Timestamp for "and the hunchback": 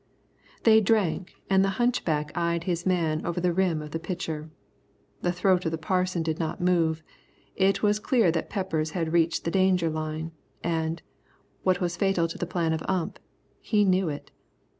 1.47-2.35